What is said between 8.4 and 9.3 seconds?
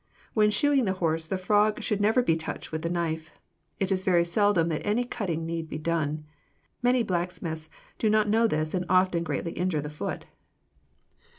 this and often